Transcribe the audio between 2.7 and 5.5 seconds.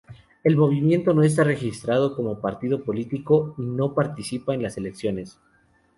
político y no participa en las elecciones.